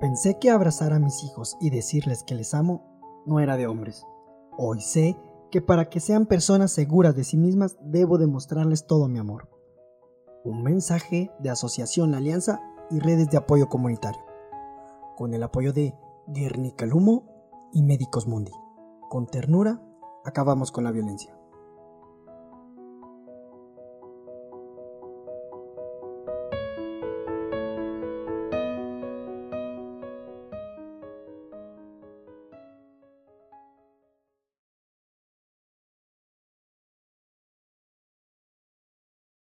[0.00, 2.84] Pensé que abrazar a mis hijos y decirles que les amo
[3.26, 4.06] no era de hombres.
[4.56, 5.16] Hoy sé
[5.50, 9.48] que para que sean personas seguras de sí mismas debo demostrarles todo mi amor.
[10.44, 14.20] Un mensaje de Asociación La Alianza y redes de apoyo comunitario.
[15.16, 15.96] Con el apoyo de
[16.28, 17.24] Guernica Lumo
[17.72, 18.52] y Médicos Mundi.
[19.10, 19.82] Con ternura
[20.24, 21.36] acabamos con la violencia.